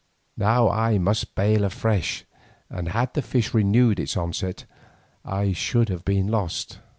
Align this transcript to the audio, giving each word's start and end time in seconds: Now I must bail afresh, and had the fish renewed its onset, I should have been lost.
Now 0.39 0.67
I 0.67 0.97
must 0.97 1.35
bail 1.35 1.63
afresh, 1.63 2.25
and 2.71 2.87
had 2.87 3.13
the 3.13 3.21
fish 3.21 3.53
renewed 3.53 3.99
its 3.99 4.17
onset, 4.17 4.65
I 5.23 5.53
should 5.53 5.89
have 5.89 6.03
been 6.03 6.25
lost. 6.25 6.79